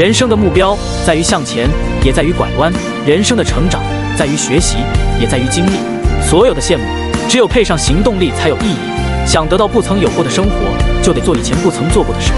[0.00, 0.74] 人生的目标
[1.04, 1.68] 在于向前
[2.02, 2.72] 也在于拐弯
[3.06, 3.82] 人生的成长
[4.16, 4.78] 在于学习
[5.20, 5.72] 也在于经历。
[6.26, 6.84] 所有的羡慕
[7.28, 9.26] 只有配上行动力才有意义。
[9.26, 10.52] 想得到不曾有过的生活
[11.02, 12.32] 就得做以前不曾做过的事。